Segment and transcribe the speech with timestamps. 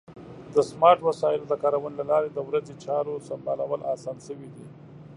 [0.55, 4.65] د سمارټ وسایلو د کارونې له لارې د ورځې چارو سمبالول اسان شوي دي.